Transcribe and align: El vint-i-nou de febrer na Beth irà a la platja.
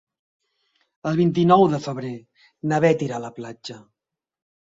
El 1.11 1.19
vint-i-nou 1.19 1.65
de 1.73 1.79
febrer 1.83 2.15
na 2.73 2.81
Beth 2.87 3.05
irà 3.09 3.19
a 3.21 3.25
la 3.27 3.31
platja. 3.37 3.79